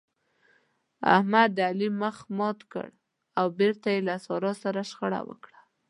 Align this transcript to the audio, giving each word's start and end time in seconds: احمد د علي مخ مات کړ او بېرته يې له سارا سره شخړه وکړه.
احمد 1.15 1.49
د 1.57 1.59
علي 1.69 1.89
مخ 2.01 2.15
مات 2.37 2.59
کړ 2.73 2.87
او 3.39 3.45
بېرته 3.59 3.87
يې 3.93 3.99
له 4.07 4.15
سارا 4.25 4.53
سره 4.63 4.81
شخړه 4.89 5.19
وکړه. 5.29 5.59